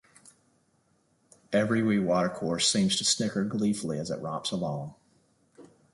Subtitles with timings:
[1.53, 4.95] Every wee watercourse seems to snicker gleefully as it romps along.